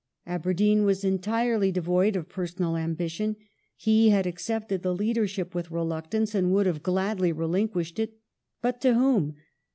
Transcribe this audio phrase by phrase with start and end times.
[0.25, 3.35] Aberdeen was entirely devoid of personal ambition;
[3.75, 8.17] he had accepted the leadership with reluctance, and would have gladly relinquished it.
[8.63, 9.35] But to whom